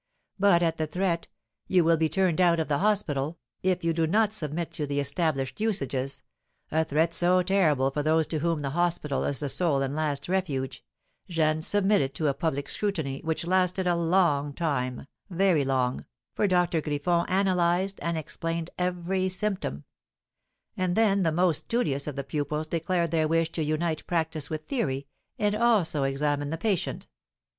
[0.39, 1.27] But at the threat,
[1.67, 4.99] "You will be turned out of the hospital, if you do not submit to the
[4.99, 6.23] established usages,"
[6.71, 10.27] a threat so terrible for those to whom the hospital is the sole and last
[10.27, 10.83] refuge,
[11.29, 16.81] Jeanne submitted to a public scrutiny, which lasted a long time, very long, for Doctor
[16.81, 19.83] Griffon analysed and explained every symptom;
[20.75, 24.65] and then the most studious of the pupils declared their wish to unite practice with
[24.65, 25.05] theory,
[25.37, 27.05] and also examine the patient.